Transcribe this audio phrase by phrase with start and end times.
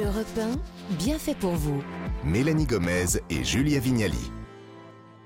[0.00, 1.82] Europe 1, bien fait pour vous.
[2.22, 4.30] Mélanie Gomez et Julia Vignali.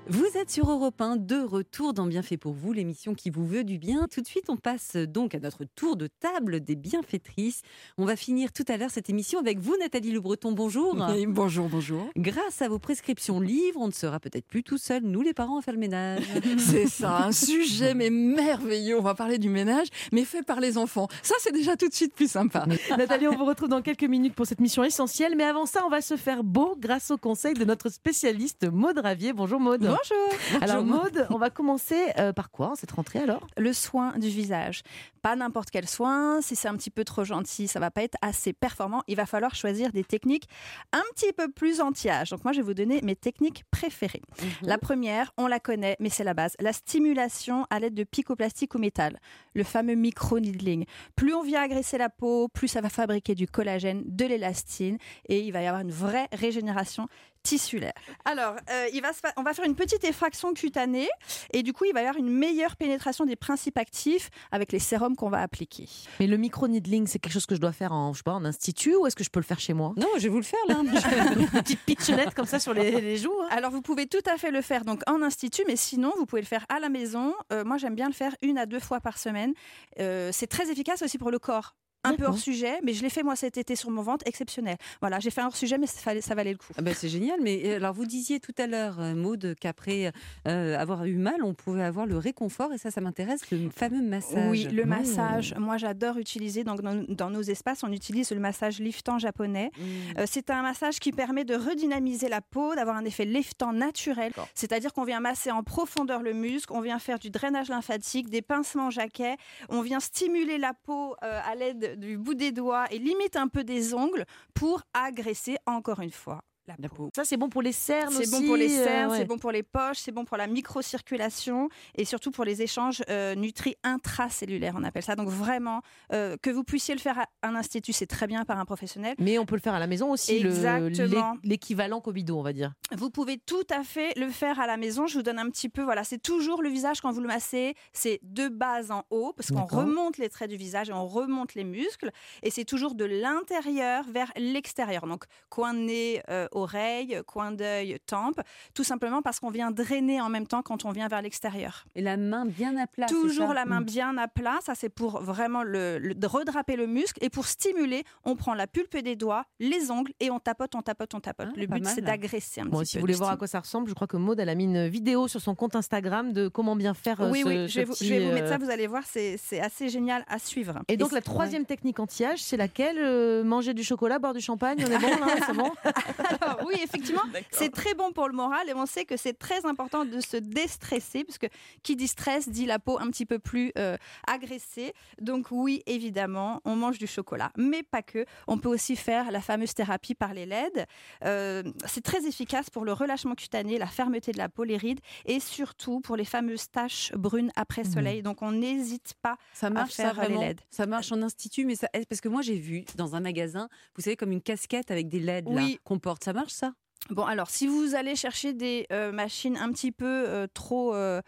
[0.09, 3.63] Vous êtes sur Europe 1, de retour dans Bienfait pour vous, l'émission qui vous veut
[3.63, 4.09] du bien.
[4.11, 7.61] Tout de suite, on passe donc à notre tour de table des bienfaitrices.
[7.97, 10.51] On va finir tout à l'heure cette émission avec vous, Nathalie Le Breton.
[10.51, 10.93] Bonjour.
[11.09, 12.09] Oui, bonjour, bonjour.
[12.17, 15.59] Grâce à vos prescriptions livres, on ne sera peut-être plus tout seul, nous les parents,
[15.59, 16.23] à faire le ménage.
[16.57, 18.99] C'est ça, un sujet mais merveilleux.
[18.99, 21.07] On va parler du ménage, mais fait par les enfants.
[21.21, 22.65] Ça, c'est déjà tout de suite plus sympa.
[22.97, 25.35] Nathalie, on vous retrouve dans quelques minutes pour cette mission essentielle.
[25.37, 28.97] Mais avant ça, on va se faire beau grâce au conseil de notre spécialiste Maud
[28.97, 29.31] Ravier.
[29.31, 29.92] Bonjour Maud.
[29.97, 30.61] Bonjour.
[30.61, 33.45] Alors Maud, on va commencer euh, par quoi cette rentrée alors?
[33.57, 34.81] Le soin du visage.
[35.21, 36.41] Pas n'importe quel soin.
[36.41, 39.03] Si c'est un petit peu trop gentil, ça va pas être assez performant.
[39.07, 40.49] Il va falloir choisir des techniques
[40.91, 42.31] un petit peu plus anti-âge.
[42.31, 44.21] Donc moi, je vais vous donner mes techniques préférées.
[44.41, 44.67] Mhm.
[44.67, 46.55] La première, on la connaît, mais c'est la base.
[46.59, 49.19] La stimulation à l'aide de picoplastique ou métal.
[49.53, 50.85] Le fameux micro-needling.
[51.15, 54.97] Plus on vient agresser la peau, plus ça va fabriquer du collagène, de l'élastine
[55.29, 57.07] et il va y avoir une vraie régénération
[57.43, 57.91] tissulaire.
[58.23, 61.07] Alors, euh, il va se fa- on va faire une petite effraction cutanée
[61.51, 64.79] et du coup, il va y avoir une meilleure pénétration des principes actifs avec les
[64.79, 65.87] sérums qu'on va appliquer.
[66.19, 68.45] Mais le micro-needling, c'est quelque chose que je dois faire en, je sais pas, en
[68.45, 69.93] institut ou est-ce que je peux le faire chez moi?
[69.97, 70.75] Non, je vais vous le faire là.
[71.39, 73.33] Une petite pitchonnette comme ça sur les, les joues.
[73.43, 73.47] hein.
[73.51, 76.41] Alors, vous pouvez tout à fait le faire donc en institut, mais sinon, vous pouvez
[76.41, 77.33] le faire à la maison.
[77.51, 79.53] Euh, moi, j'aime bien le faire une à deux fois par semaine.
[79.99, 81.75] Euh, c'est très efficace aussi pour le corps.
[82.05, 84.75] Un peu hors sujet, mais je l'ai fait moi cet été sur mon ventre, exceptionnel.
[85.01, 86.73] Voilà, j'ai fait un hors sujet, mais ça, valait le coup.
[86.77, 90.11] Ah ben, c'est génial, mais euh, alors vous disiez tout à l'heure, euh, Maud, qu'après
[90.47, 94.01] euh, avoir eu mal, on pouvait avoir le réconfort, et ça, ça m'intéresse, le fameux
[94.01, 94.49] massage.
[94.51, 94.87] Oui, le Oh.
[94.87, 95.55] massage.
[95.57, 96.63] Moi, j'adore utiliser.
[96.63, 99.71] Donc, dans, dans nos espaces, on utilise le massage liftant japonais.
[99.77, 99.83] Mmh.
[100.19, 104.33] Euh, c'est un massage qui permet de redynamiser la peau, d'avoir un effet liftant naturel.
[104.55, 108.41] C'est-à-dire qu'on vient masser en profondeur le muscle, on vient faire du drainage lymphatique, des
[108.41, 109.37] pincements jaquets,
[109.69, 113.47] on vient stimuler la peau euh, à l'aide du bout des doigts et limite un
[113.47, 116.95] peu des ongles pour agresser encore une fois la La peau.
[116.95, 117.09] peau.
[117.15, 119.17] Ça, c'est bon pour les cernes C'est bon aussi, pour les euh, cernes, ouais.
[119.19, 123.03] c'est bon pour les poches, c'est bon pour la microcirculation et surtout pour les échanges
[123.09, 125.15] euh, nutri intracellulaires, on appelle ça.
[125.15, 125.81] Donc vraiment,
[126.13, 129.15] euh, que vous puissiez le faire à un institut, c'est très bien par un professionnel.
[129.19, 131.33] Mais on peut le faire à la maison aussi, Exactement.
[131.43, 132.73] l'é- l'équivalent Cobido, on va dire.
[132.95, 135.07] Vous pouvez tout à fait le faire à la maison.
[135.07, 137.75] Je vous donne un petit peu, voilà, c'est toujours le visage quand vous le massez,
[137.91, 141.53] c'est de bas en haut parce qu'on remonte les traits du visage et on remonte
[141.55, 145.05] les muscles et c'est toujours de l'intérieur vers l'extérieur.
[145.07, 148.41] Donc coin de nez, euh, oreille, coin d'œil, tempe,
[148.73, 151.85] tout simplement parce qu'on vient drainer en même temps quand on vient vers l'extérieur.
[151.95, 153.05] Et la main bien à plat.
[153.07, 153.85] Toujours la main Mm.
[153.85, 158.35] bien à plat, ça c'est pour vraiment le, redraper le muscle et pour stimuler, on
[158.35, 161.47] prend la pulpe des doigts, les ongles et on tapote, on tapote, on tapote.
[161.49, 162.99] Ah, le but c'est d'agresser un Bon, petit si peu.
[162.99, 164.87] vous voulez voir à quoi ça ressemble, je crois que Maud, elle a mis une
[164.87, 167.79] vidéo sur son compte Instagram de comment bien faire euh, Oui, ce, oui, ce je
[167.79, 170.23] vais, vous, petit, je vais vous mettre euh, ça, vous allez voir, c'est assez génial
[170.27, 170.79] à suivre.
[170.87, 174.77] Et donc la troisième technique anti-âge, c'est laquelle Euh, Manger du chocolat, boire du champagne,
[174.87, 175.71] on est bon là, c'est bon?
[176.73, 180.05] oui, effectivement, c'est très bon pour le moral et on sait que c'est très important
[180.05, 181.47] de se déstresser parce que
[181.83, 183.97] qui dit stress dit la peau un petit peu plus euh,
[184.27, 184.93] agressée.
[185.21, 188.25] Donc oui, évidemment, on mange du chocolat, mais pas que.
[188.47, 190.85] On peut aussi faire la fameuse thérapie par les LED.
[191.25, 194.99] Euh, c'est très efficace pour le relâchement cutané, la fermeté de la peau, les rides
[195.25, 198.21] et surtout pour les fameuses taches brunes après soleil.
[198.21, 200.61] Donc on n'hésite pas Ça marche, ça, faire les vraiment LED.
[200.69, 204.01] Ça marche en institut, mais ça, parce que moi j'ai vu dans un magasin, vous
[204.01, 205.79] savez, comme une casquette avec des LED là, Oui.
[205.83, 206.23] qu'on porte.
[206.23, 206.62] Ça marche ça
[207.09, 211.21] Bon, alors, si vous allez chercher des euh, machines un petit peu euh, trop euh,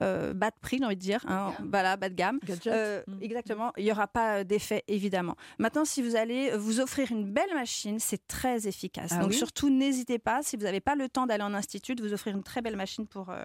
[0.00, 3.18] bas de prix, j'ai envie de dire, hein, voilà, bas de gamme, euh, Mm.
[3.22, 5.36] exactement, il n'y aura pas d'effet, évidemment.
[5.58, 9.12] Maintenant, si vous allez vous offrir une belle machine, c'est très efficace.
[9.12, 9.36] Ah Donc, oui?
[9.36, 12.34] surtout, n'hésitez pas, si vous n'avez pas le temps d'aller en institut, de vous offrir
[12.36, 13.42] une très belle machine pour, euh,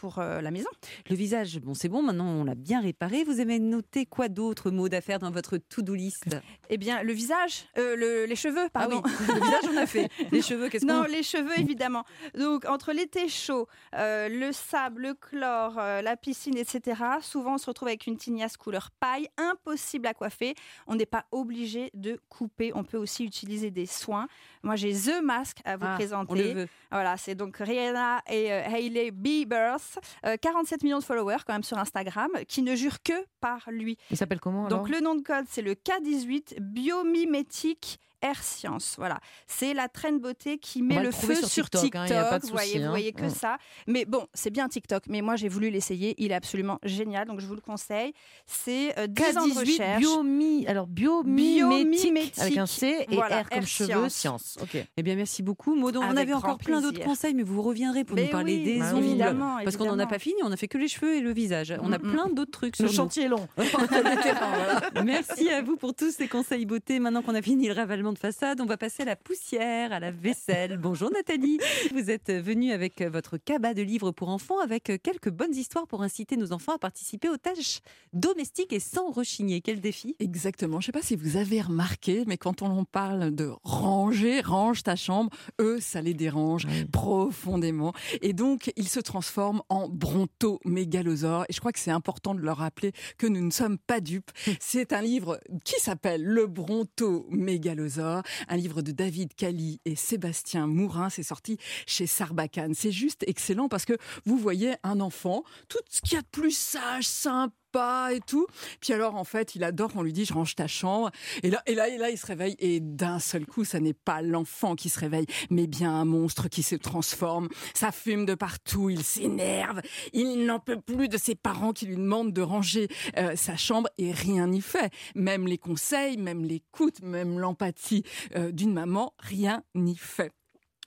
[0.00, 0.68] pour euh, la maison.
[1.10, 3.24] Le visage, bon, c'est bon, maintenant on l'a bien réparé.
[3.24, 6.24] Vous aimez noter quoi d'autre, mots à faire dans votre to-do list?
[6.70, 9.02] Eh bien, le visage, euh, le- les cheveux, pardon.
[9.04, 10.08] Ah oui, le visage on a fait.
[10.32, 12.04] Les cheveux, qu'est-ce Non, qu'on les cheveux, évidemment.
[12.36, 17.66] Donc, entre l'été chaud, euh, le sable, le chlore, la piscine, etc., souvent on se
[17.66, 20.54] retrouve avec une tignasse couleur paille, impossible à coiffer.
[20.86, 22.72] On n'est pas obligé de couper.
[22.74, 24.28] On peut aussi utiliser des soins.
[24.62, 26.30] Moi, j'ai The Mask à vous Ah, présenter.
[26.32, 26.68] On le veut.
[26.90, 29.76] Voilà, c'est donc Rihanna et Hailey Bieber,
[30.26, 33.96] euh, 47 millions de followers quand même sur Instagram, qui ne jurent que par lui.
[34.10, 34.78] Il s'appelle comment alors?
[34.78, 38.94] Donc le nom de code, c'est le K18 biomimétique Air Science.
[38.98, 42.00] Voilà, c'est la traîne beauté qui met le, feu sur sur TikTok, TikTok.
[42.02, 42.88] hein, y a pas de vous voyez, vous hein.
[42.90, 43.30] voyez que Mm.
[43.30, 43.58] ça.
[43.86, 45.04] Mais bon, c'est bien TikTok.
[45.08, 46.14] Mais moi, j'ai voulu l'essayer.
[46.18, 47.26] Il est absolument génial.
[47.26, 48.12] Donc je vous le conseille.
[48.46, 49.98] C'est euh, 10 ans de K18 recherche.
[50.00, 52.38] biomi, alors biomimétique Biomimétique.
[52.38, 54.14] avec un C et Voilà, R comme R cheveux, science.
[54.14, 54.58] science.
[54.62, 54.76] Ok.
[54.96, 55.96] Eh bien, merci beaucoup, Maud.
[55.96, 58.78] On avait encore plein d'autres conseils, mais vous reviendrez pour Mais nous parler oui, des
[58.78, 59.04] bah ongles.
[59.04, 61.32] évidemment, Parce qu'on n'en a pas fini, on a fait que les cheveux et le
[61.32, 61.74] visage.
[61.82, 62.12] On a Mm, mm.
[62.12, 62.96] plein d'autres trucs sur Le nous.
[62.96, 63.48] chantier est long.
[65.04, 66.98] Merci à vous pour tous ces conseils beauté.
[67.00, 70.00] Maintenant qu'on a fini le ravalement de façade, on va passer à la poussière, à
[70.00, 70.76] la vaisselle.
[70.82, 71.58] Bonjour Nathalie.
[71.92, 76.02] Vous êtes venue avec votre cabas de livres pour enfants avec quelques bonnes histoires pour
[76.02, 77.80] inciter nos enfants à participer aux tâches
[78.12, 79.60] domestiques et sans rechigner.
[79.60, 80.16] Quel défi?
[80.20, 80.80] Exactement.
[80.80, 84.82] Je ne sais pas si vous avez remarqué, mais quand on parle de ranger, range
[84.82, 87.92] ta chambre, eux, ça les dérange profondément.
[88.22, 91.44] Et donc, ils se transforment en bronto-mégalosaures.
[91.48, 94.30] Et je crois que c'est important de leur rappeler que nous ne sommes pas dupes.
[94.60, 101.10] C'est un livre qui s'appelle Le bronto-mégalosaure, un livre de David Cali et Sébastien Mourin.
[101.10, 102.74] C'est sorti chez Sarbacane.
[102.74, 106.26] C'est juste excellent parce que vous voyez un enfant, tout ce qu'il y a de
[106.26, 108.46] plus sage, simple, pas et tout.
[108.80, 111.10] Puis alors, en fait, il adore on lui dit, je range ta chambre.
[111.42, 112.56] Et là, et là, et là, il se réveille.
[112.58, 116.48] Et d'un seul coup, ça n'est pas l'enfant qui se réveille, mais bien un monstre
[116.48, 117.48] qui se transforme.
[117.74, 118.90] Ça fume de partout.
[118.90, 119.80] Il s'énerve.
[120.12, 123.88] Il n'en peut plus de ses parents qui lui demandent de ranger euh, sa chambre
[123.98, 124.92] et rien n'y fait.
[125.14, 128.04] Même les conseils, même l'écoute, même l'empathie
[128.36, 130.32] euh, d'une maman, rien n'y fait.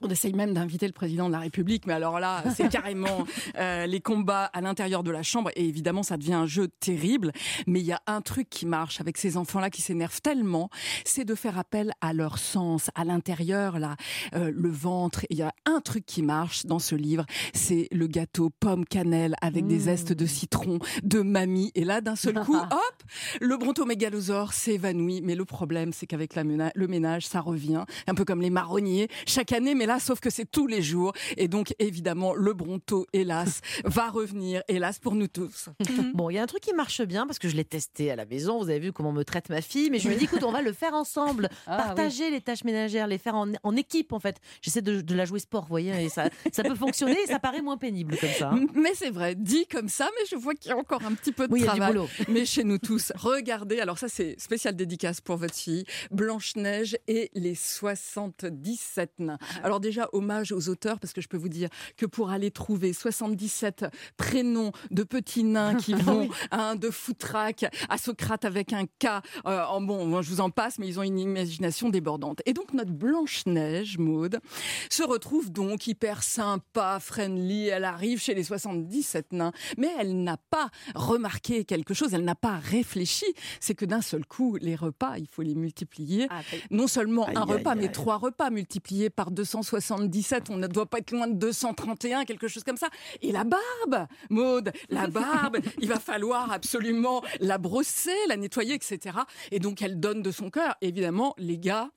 [0.02, 3.26] On essaye même d'inviter le président de la République, mais alors là, c'est carrément
[3.58, 7.32] euh, les combats à l'intérieur de la Chambre, et évidemment, ça devient un jeu terrible.
[7.68, 10.70] Mais il y a un truc qui marche avec ces enfants-là qui s'énervent tellement,
[11.06, 13.96] c'est de faire appel à leur sens, à l'intérieur, là,
[14.36, 15.26] euh, le ventre.
[15.30, 19.36] Il y a un truc qui marche dans ce livre, c'est le gâteau pomme cannelle
[19.42, 21.72] avec des zestes de citron de mamie.
[21.76, 23.01] Et là, d'un seul coup, hop,
[23.40, 25.22] le brontomégalosaure s'évanouit.
[25.24, 29.52] Mais le problème, c'est qu'avec le ménage, ça revient, un peu comme les marronniers chaque
[29.52, 29.76] année.
[29.76, 31.14] Mais sauf que c'est tous les jours.
[31.38, 35.70] Et donc, évidemment, le Bronto, hélas, va revenir, hélas, pour nous tous.
[36.14, 38.16] Bon, il y a un truc qui marche bien parce que je l'ai testé à
[38.16, 38.58] la maison.
[38.58, 39.90] Vous avez vu comment me traite ma fille.
[39.90, 41.50] Mais je me dis, écoute, on va le faire ensemble.
[41.68, 44.38] Ah Partager les tâches ménagères, les faire en, équipe, en fait.
[44.62, 45.92] J'essaie de, la jouer sport, vous voyez.
[46.04, 48.52] Et ça, ça peut fonctionner et ça paraît moins pénible comme ça.
[48.52, 48.66] Hein.
[48.74, 51.32] Mais c'est vrai, dit comme ça, mais je vois qu'il y a encore un petit
[51.32, 51.80] peu de oui, travail.
[51.80, 52.10] Y a du boulot.
[52.28, 53.80] Mais chez nous tous, regardez.
[53.80, 55.86] Alors, ça, c'est spécial dédicace pour votre fille.
[56.12, 59.38] Blanche-Neige et les 77 nains.
[59.42, 59.62] Ah.
[59.64, 62.94] Alors, déjà, hommage aux auteurs parce que je peux vous dire que pour aller trouver
[62.94, 63.86] 77
[64.18, 69.64] prénoms de petits nains qui vont un de Foutraque à Socrate avec un K, euh,
[69.66, 72.42] en bon, je vous en passe, mais ils ont une imagination débordante.
[72.46, 74.40] Et donc notre Blanche Neige, Maude,
[74.90, 77.68] se retrouve donc hyper sympa, friendly.
[77.68, 82.14] Elle arrive chez les 77 nains, mais elle n'a pas remarqué quelque chose.
[82.14, 83.26] Elle n'a pas réfléchi.
[83.60, 86.28] C'est que d'un seul coup, les repas, il faut les multiplier.
[86.30, 86.42] Ah,
[86.72, 91.12] non seulement un repas, mais trois repas multipliés par 277 on ne doit pas être
[91.12, 92.90] loin de 231, quelque chose comme ça.
[93.22, 99.20] Et la barbe, Maude, la barbe, il va falloir absolument la brosser, la nettoyer, etc.
[99.52, 100.76] Et donc elle donne de son cœur.
[100.82, 101.92] Évidemment, les gars,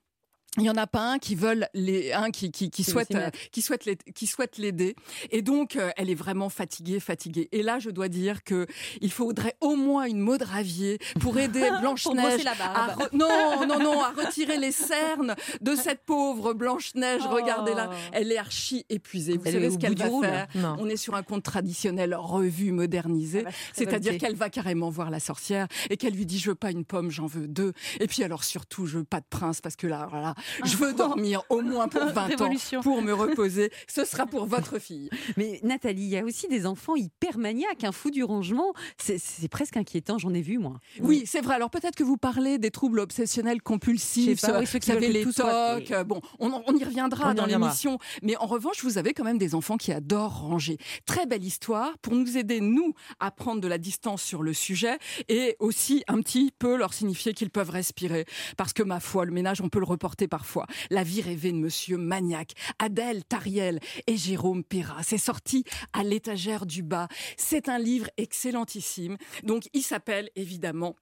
[0.59, 3.31] il y en a pas un qui veulent les un qui qui, qui souhaite euh,
[3.51, 4.95] qui souhaite qui souhaite l'aider.
[5.31, 7.49] Et donc euh, elle est vraiment fatiguée fatiguée.
[7.51, 8.67] Et là je dois dire que
[9.01, 14.03] il faudrait au moins une Maud Ravier pour aider Blanche Neige à non non non
[14.03, 17.35] à retirer les cernes de cette pauvre Blanche Neige oh.
[17.35, 19.37] regardez là elle est archi épuisée.
[19.37, 20.49] Vous savez ce qu'elle va faire?
[20.79, 23.41] On est sur un conte traditionnel revu modernisé.
[23.41, 26.55] Ah bah, c'est-à-dire qu'elle va carrément voir la sorcière et qu'elle lui dit je veux
[26.55, 27.73] pas une pomme j'en veux deux.
[27.99, 30.35] Et puis alors surtout je veux pas de prince parce que là voilà
[30.65, 32.51] je veux dormir au moins pour 20 ans
[32.83, 33.71] pour me reposer.
[33.89, 35.11] Ce sera pour votre fille.
[35.37, 38.73] Mais Nathalie, il y a aussi des enfants hyper maniaques, un fou du rangement.
[38.99, 40.81] C'est presque inquiétant, j'en ai vu moi.
[41.01, 41.55] Oui, c'est vrai.
[41.55, 45.25] Alors peut-être que vous parlez des troubles obsessionnels compulsifs, pas, oui, ceux qui avez les
[45.25, 45.93] tocs.
[46.07, 47.99] Bon, on, y reviendra dans l'émission.
[48.23, 50.79] Mais en revanche, vous avez quand même des enfants qui adorent ranger.
[51.07, 54.99] Très belle histoire pour nous aider, nous, à prendre de la distance sur le sujet
[55.29, 58.25] et aussi un petit peu leur signifier qu'ils peuvent respirer.
[58.57, 60.67] Parce que ma foi, le ménage, on peut le reporter parfois.
[60.91, 65.01] La vie rêvée de Monsieur Maniac, Adèle Tariel et Jérôme Perra.
[65.05, 65.63] C'est sorti
[65.93, 67.07] à l'étagère du bas.
[67.37, 69.17] C'est un livre excellentissime.
[69.45, 70.97] Donc, il s'appelle évidemment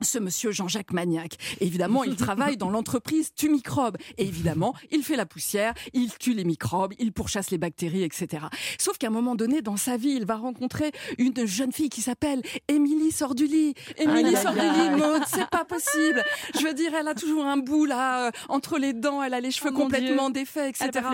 [0.00, 1.36] ce monsieur Jean-Jacques Magnac.
[1.60, 3.96] évidemment, il travaille dans l'entreprise Tu Microbe.
[4.18, 8.46] Et évidemment, il fait la poussière, il tue les microbes, il pourchasse les bactéries, etc.
[8.78, 12.02] Sauf qu'à un moment donné, dans sa vie, il va rencontrer une jeune fille qui
[12.02, 13.74] s'appelle Émilie Sorduli.
[13.96, 16.22] Émilie Sorduli, mode, c'est pas possible.
[16.54, 19.40] Je veux dire, elle a toujours un bout là, euh, entre les dents, elle a
[19.40, 21.06] les cheveux oh complètement défaits, etc.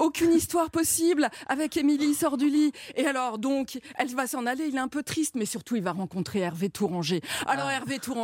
[0.00, 2.72] Aucune histoire possible avec Émilie Sorduli.
[2.96, 5.82] Et alors, donc, elle va s'en aller, il est un peu triste, mais surtout, il
[5.82, 7.20] va rencontrer Hervé Touranger.
[7.46, 7.74] Alors, ah.
[7.74, 8.15] Hervé Touranger,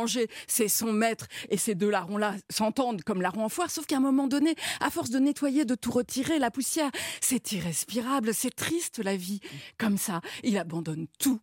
[0.47, 4.01] c'est son maître, et ces deux larrons-là s'entendent comme larrons en foire, sauf qu'à un
[4.01, 8.99] moment donné, à force de nettoyer, de tout retirer, la poussière, c'est irrespirable, c'est triste
[8.99, 9.39] la vie.
[9.77, 11.39] Comme ça, il abandonne tout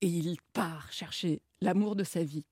[0.00, 2.44] et il part chercher l'amour de sa vie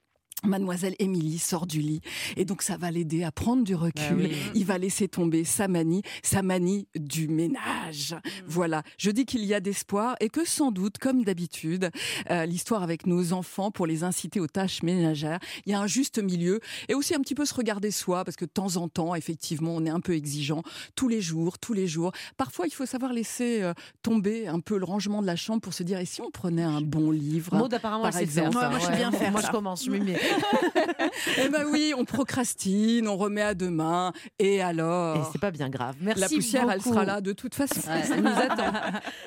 [0.45, 2.01] Mademoiselle Émilie sort du lit
[2.37, 4.31] et donc ça va l'aider à prendre du recul.
[4.31, 8.13] Ah Il va laisser tomber sa manie, sa manie du ménage.
[8.13, 8.29] Mm.
[8.47, 11.91] Voilà, je dis qu'il y a d'espoir et que sans doute, comme d'habitude,
[12.31, 15.87] euh, l'histoire avec nos enfants pour les inciter aux tâches ménagères, il y a un
[15.87, 18.89] juste milieu et aussi un petit peu se regarder soi parce que de temps en
[18.89, 20.63] temps, effectivement, on est un peu exigeant
[20.95, 22.13] tous les jours, tous les jours.
[22.37, 25.75] Parfois, il faut savoir laisser euh, tomber un peu le rangement de la chambre pour
[25.75, 28.51] se dire et si on prenait un bon livre Maud, apparemment, par faire ça.
[28.51, 29.49] Moi, je sais bien faire Moi, ça.
[29.49, 30.19] je commence, je m'y mets.
[31.45, 35.69] Eh ben oui, on procrastine, on remet à demain, et Et alors c'est pas bien
[35.69, 35.97] grave.
[36.01, 36.91] Merci La poussière, elle beaucoup.
[36.91, 37.81] sera là de toute façon.
[37.89, 38.73] Elle nous attend.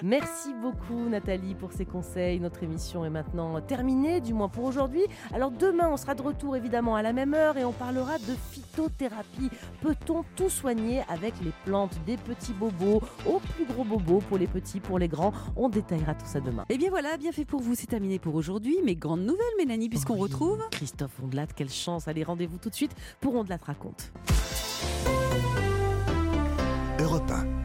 [0.04, 2.40] Merci beaucoup Nathalie pour ces conseils.
[2.40, 5.04] Notre émission est maintenant terminée, du moins pour aujourd'hui.
[5.34, 8.36] Alors demain, on sera de retour évidemment à la même heure et on parlera de
[8.52, 9.50] phytothérapie.
[9.82, 14.48] Peut-on tout soigner avec les plantes Des petits bobos aux plus gros bobos pour les
[14.48, 15.34] petits, pour les grands?
[15.56, 16.66] On détaillera tout ça demain.
[16.70, 18.78] Eh bien voilà, bien fait pour vous, c'est terminé pour aujourd'hui.
[18.84, 20.60] Mais grande nouvelle, Mélanie, puisqu'on Oui, retrouve
[20.92, 22.10] Christophe Ondelat, quelle chance.
[22.10, 24.12] Allez, rendez-vous tout de suite pour Ondelat raconte.